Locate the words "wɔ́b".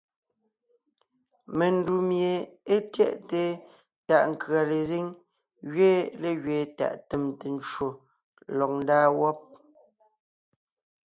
9.19-9.37